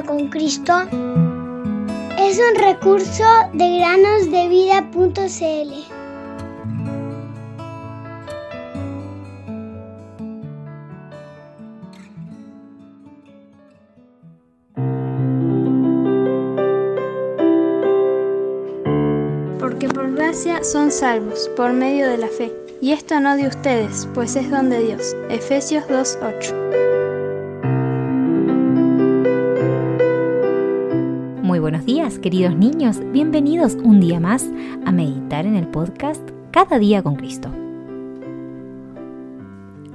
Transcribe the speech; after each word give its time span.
con 0.00 0.28
Cristo 0.28 0.72
es 2.18 2.38
un 2.38 2.54
recurso 2.58 3.24
de 3.52 3.78
granosdevida.cl. 3.78 5.12
Porque 19.60 19.88
por 19.88 20.14
gracia 20.14 20.64
son 20.64 20.90
salvos, 20.90 21.50
por 21.54 21.74
medio 21.74 22.08
de 22.08 22.16
la 22.16 22.28
fe. 22.28 22.50
Y 22.80 22.92
esto 22.92 23.20
no 23.20 23.36
de 23.36 23.46
ustedes, 23.46 24.08
pues 24.14 24.36
es 24.36 24.50
don 24.50 24.70
de 24.70 24.82
Dios. 24.82 25.14
Efesios 25.28 25.84
2.8. 25.84 26.91
buenos 31.62 31.86
días, 31.86 32.18
queridos 32.18 32.56
niños. 32.56 32.98
Bienvenidos 33.12 33.74
un 33.74 34.00
día 34.00 34.18
más 34.18 34.50
a 34.84 34.90
meditar 34.90 35.46
en 35.46 35.54
el 35.54 35.68
podcast 35.68 36.20
Cada 36.50 36.80
día 36.80 37.04
con 37.04 37.14
Cristo. 37.14 37.50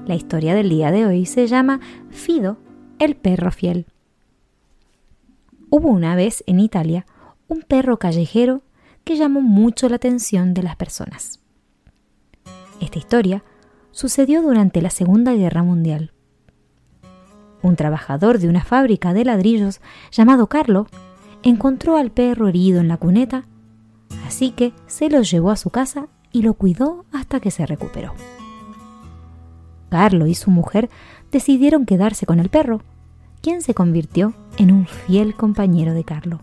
La 0.06 0.16
historia 0.16 0.56
del 0.56 0.70
día 0.70 0.92
de 0.92 1.06
hoy 1.06 1.26
se 1.26 1.46
llama 1.46 1.82
Fido, 2.10 2.58
el 3.00 3.18
perro 3.18 3.52
fiel. 3.52 3.86
Hubo 5.70 5.90
una 5.90 6.16
vez 6.16 6.42
en 6.48 6.62
Italia 6.62 7.06
un 7.50 7.64
perro 7.64 8.00
callejero 8.00 8.62
que 9.04 9.18
llamó 9.18 9.42
mucho 9.42 9.90
la 9.90 9.98
atención 9.98 10.54
de 10.54 10.64
las 10.64 10.78
personas. 10.78 11.42
Esta 12.80 12.98
historia 12.98 13.44
sucedió 13.92 14.42
durante 14.42 14.82
la 14.82 14.90
Segunda 14.90 15.34
Guerra 15.34 15.64
Mundial. 15.64 16.14
Un 17.62 17.76
trabajador 17.76 18.40
de 18.40 18.48
una 18.48 18.64
fábrica 18.64 19.14
de 19.14 19.26
ladrillos 19.26 19.82
llamado 20.14 20.48
Carlo 20.48 20.88
encontró 21.44 21.98
al 21.98 22.12
perro 22.12 22.48
herido 22.48 22.80
en 22.80 22.88
la 22.88 22.98
cuneta, 22.98 23.46
así 24.26 24.52
que 24.52 24.74
se 24.88 25.10
lo 25.10 25.22
llevó 25.22 25.52
a 25.52 25.56
su 25.58 25.70
casa 25.70 26.08
y 26.32 26.42
lo 26.42 26.54
cuidó 26.54 27.06
hasta 27.12 27.40
que 27.40 27.52
se 27.52 27.66
recuperó. 27.66 28.14
Carlo 29.90 30.28
y 30.28 30.36
su 30.36 30.52
mujer 30.52 30.90
decidieron 31.32 31.86
quedarse 31.86 32.26
con 32.26 32.40
el 32.40 32.50
perro, 32.50 32.82
quien 33.42 33.62
se 33.62 33.74
convirtió 33.74 34.34
en 34.58 34.72
un 34.72 34.86
fiel 34.86 35.36
compañero 35.36 35.94
de 35.94 36.04
Carlo. 36.04 36.42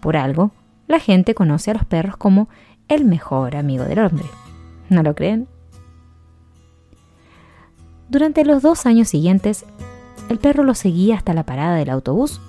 Por 0.00 0.16
algo, 0.16 0.52
la 0.86 0.98
gente 0.98 1.34
conoce 1.34 1.70
a 1.70 1.74
los 1.74 1.84
perros 1.84 2.16
como 2.16 2.48
el 2.88 3.04
mejor 3.04 3.56
amigo 3.56 3.84
del 3.84 3.98
hombre. 3.98 4.26
¿No 4.88 5.02
lo 5.02 5.14
creen? 5.14 5.46
Durante 8.08 8.44
los 8.44 8.62
dos 8.62 8.86
años 8.86 9.08
siguientes, 9.08 9.64
el 10.28 10.38
perro 10.38 10.64
lo 10.64 10.74
seguía 10.74 11.16
hasta 11.16 11.34
la 11.34 11.44
parada 11.44 11.76
del 11.76 11.90
autobús 11.90 12.40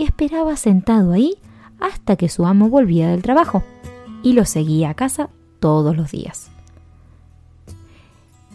y 0.00 0.04
esperaba 0.04 0.56
sentado 0.56 1.12
ahí 1.12 1.36
hasta 1.78 2.16
que 2.16 2.30
su 2.30 2.46
amo 2.46 2.70
volvía 2.70 3.10
del 3.10 3.20
trabajo 3.20 3.62
y 4.22 4.32
lo 4.32 4.46
seguía 4.46 4.88
a 4.88 4.94
casa 4.94 5.28
todos 5.58 5.94
los 5.94 6.10
días. 6.10 6.50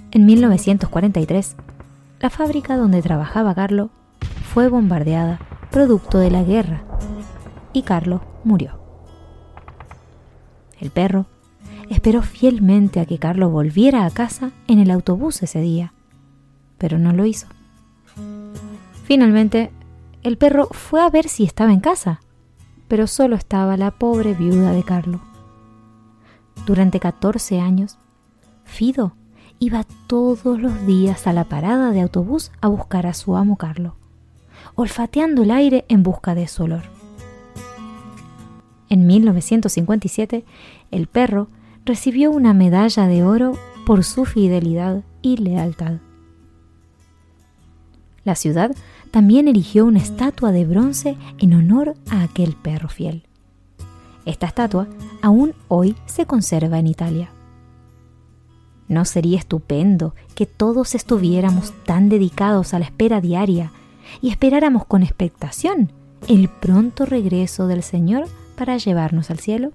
En 0.09 0.25
1943, 0.25 1.55
la 2.19 2.31
fábrica 2.31 2.77
donde 2.77 3.03
trabajaba 3.03 3.53
Carlo 3.53 3.91
fue 4.51 4.69
bombardeada 4.69 5.39
producto 5.69 6.17
de 6.17 6.31
la 6.31 6.41
guerra 6.41 6.83
y 7.73 7.83
Carlo 7.83 8.21
murió. 8.43 8.79
El 10.79 10.89
perro 10.89 11.27
esperó 11.91 12.23
fielmente 12.23 12.99
a 12.99 13.05
que 13.05 13.19
Carlo 13.19 13.51
volviera 13.51 14.07
a 14.07 14.09
casa 14.09 14.49
en 14.67 14.79
el 14.79 14.89
autobús 14.89 15.43
ese 15.43 15.61
día, 15.61 15.93
pero 16.79 16.97
no 16.97 17.13
lo 17.13 17.23
hizo. 17.27 17.45
Finalmente, 19.03 19.69
el 20.25 20.39
perro 20.39 20.67
fue 20.71 21.03
a 21.03 21.09
ver 21.11 21.29
si 21.29 21.43
estaba 21.43 21.71
en 21.71 21.79
casa, 21.79 22.19
pero 22.87 23.05
solo 23.05 23.35
estaba 23.35 23.77
la 23.77 23.91
pobre 23.91 24.33
viuda 24.33 24.71
de 24.71 24.81
Carlo. 24.81 25.21
Durante 26.65 26.99
14 26.99 27.59
años, 27.59 27.99
Fido 28.63 29.13
iba 29.59 29.85
todos 30.07 30.59
los 30.59 30.87
días 30.87 31.27
a 31.27 31.33
la 31.33 31.43
parada 31.43 31.91
de 31.91 32.01
autobús 32.01 32.51
a 32.59 32.67
buscar 32.69 33.05
a 33.05 33.13
su 33.13 33.37
amo 33.37 33.55
Carlo, 33.55 33.97
olfateando 34.73 35.43
el 35.43 35.51
aire 35.51 35.85
en 35.89 36.01
busca 36.01 36.33
de 36.33 36.47
su 36.47 36.63
olor. 36.63 36.85
En 38.89 39.05
1957, 39.05 40.43
el 40.89 41.05
perro 41.05 41.49
recibió 41.85 42.31
una 42.31 42.55
medalla 42.55 43.05
de 43.05 43.23
oro 43.23 43.59
por 43.85 44.03
su 44.03 44.25
fidelidad 44.25 45.03
y 45.21 45.37
lealtad. 45.37 45.97
La 48.23 48.33
ciudad 48.33 48.75
también 49.15 49.47
erigió 49.47 49.85
una 49.85 49.99
estatua 49.99 50.51
de 50.51 50.65
bronce 50.65 51.15
en 51.37 51.53
honor 51.53 51.93
a 52.09 52.21
aquel 52.21 52.53
perro 52.53 52.89
fiel. 52.89 53.23
Esta 54.25 54.45
estatua 54.45 54.89
aún 55.21 55.53
hoy 55.69 55.95
se 56.05 56.25
conserva 56.25 56.79
en 56.79 56.87
Italia. 56.87 57.29
¿No 58.89 59.05
sería 59.05 59.37
estupendo 59.37 60.15
que 60.35 60.45
todos 60.45 60.95
estuviéramos 60.95 61.71
tan 61.85 62.09
dedicados 62.09 62.73
a 62.73 62.79
la 62.79 62.83
espera 62.83 63.21
diaria 63.21 63.71
y 64.21 64.31
esperáramos 64.31 64.83
con 64.83 65.01
expectación 65.01 65.93
el 66.27 66.49
pronto 66.49 67.05
regreso 67.05 67.67
del 67.67 67.83
Señor 67.83 68.27
para 68.57 68.75
llevarnos 68.75 69.31
al 69.31 69.39
cielo? 69.39 69.71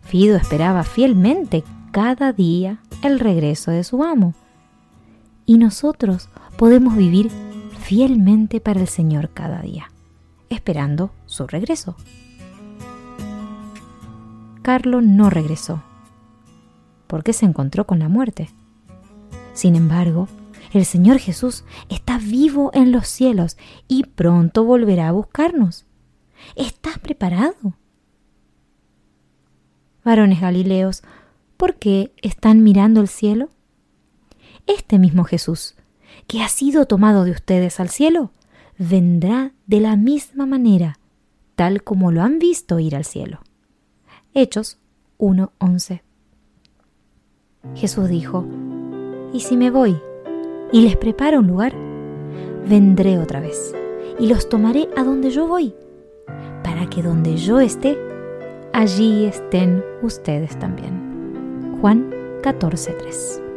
Fido 0.00 0.38
esperaba 0.38 0.82
fielmente 0.82 1.62
cada 1.92 2.32
día 2.32 2.78
el 3.02 3.20
regreso 3.20 3.70
de 3.70 3.84
su 3.84 4.02
amo. 4.02 4.32
Y 5.48 5.56
nosotros 5.56 6.28
podemos 6.58 6.94
vivir 6.94 7.30
fielmente 7.80 8.60
para 8.60 8.82
el 8.82 8.86
Señor 8.86 9.30
cada 9.30 9.62
día, 9.62 9.90
esperando 10.50 11.10
su 11.24 11.46
regreso. 11.46 11.96
Carlo 14.60 15.00
no 15.00 15.30
regresó, 15.30 15.82
porque 17.06 17.32
se 17.32 17.46
encontró 17.46 17.86
con 17.86 17.98
la 17.98 18.10
muerte. 18.10 18.50
Sin 19.54 19.74
embargo, 19.74 20.28
el 20.74 20.84
Señor 20.84 21.18
Jesús 21.18 21.64
está 21.88 22.18
vivo 22.18 22.70
en 22.74 22.92
los 22.92 23.08
cielos 23.08 23.56
y 23.88 24.02
pronto 24.02 24.64
volverá 24.64 25.08
a 25.08 25.12
buscarnos. 25.12 25.86
¿Estás 26.56 26.98
preparado? 26.98 27.54
varones 30.04 30.42
Galileos, 30.42 31.02
¿por 31.56 31.76
qué 31.76 32.12
están 32.20 32.62
mirando 32.62 33.00
el 33.00 33.08
cielo? 33.08 33.48
Este 34.68 34.98
mismo 34.98 35.24
Jesús, 35.24 35.74
que 36.26 36.42
ha 36.42 36.48
sido 36.48 36.84
tomado 36.84 37.24
de 37.24 37.30
ustedes 37.30 37.80
al 37.80 37.88
cielo, 37.88 38.32
vendrá 38.78 39.52
de 39.66 39.80
la 39.80 39.96
misma 39.96 40.44
manera, 40.44 40.98
tal 41.56 41.82
como 41.82 42.12
lo 42.12 42.20
han 42.20 42.38
visto 42.38 42.78
ir 42.78 42.94
al 42.94 43.06
cielo. 43.06 43.40
Hechos 44.34 44.78
1.11 45.18 46.02
Jesús 47.76 48.08
dijo, 48.10 48.46
¿y 49.32 49.40
si 49.40 49.56
me 49.56 49.70
voy 49.70 49.98
y 50.70 50.82
les 50.82 50.98
preparo 50.98 51.38
un 51.38 51.46
lugar? 51.46 51.74
Vendré 52.68 53.18
otra 53.18 53.40
vez 53.40 53.74
y 54.20 54.26
los 54.26 54.50
tomaré 54.50 54.90
a 54.98 55.02
donde 55.02 55.30
yo 55.30 55.48
voy, 55.48 55.74
para 56.62 56.90
que 56.90 57.02
donde 57.02 57.38
yo 57.38 57.58
esté, 57.58 57.96
allí 58.74 59.24
estén 59.24 59.82
ustedes 60.02 60.58
también. 60.58 61.78
Juan 61.80 62.10
14:3 62.42 63.47